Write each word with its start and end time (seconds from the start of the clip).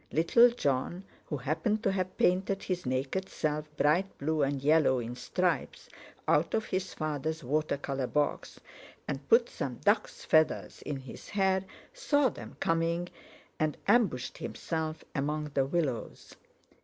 Little 0.11 0.49
Jon, 0.49 1.03
who 1.27 1.37
happened 1.37 1.83
to 1.83 1.91
have 1.91 2.17
painted 2.17 2.63
his 2.63 2.87
naked 2.87 3.29
self 3.29 3.67
bright 3.77 4.17
blue 4.17 4.41
and 4.41 4.59
yellow 4.59 4.97
in 4.97 5.15
stripes 5.15 5.89
out 6.27 6.55
of 6.55 6.65
his 6.65 6.95
father's 6.95 7.43
water 7.43 7.77
colour 7.77 8.07
box, 8.07 8.59
and 9.07 9.29
put 9.29 9.47
some 9.47 9.75
duck's 9.75 10.25
feathers 10.25 10.81
in 10.81 10.97
his 11.01 11.29
hair, 11.29 11.65
saw 11.93 12.29
them 12.29 12.57
coming, 12.59 13.09
and—ambushed 13.59 14.39
himself 14.39 15.03
among 15.13 15.51
the 15.53 15.65
willows. 15.67 16.35